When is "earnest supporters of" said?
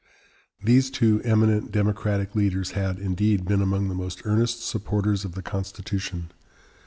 4.25-5.33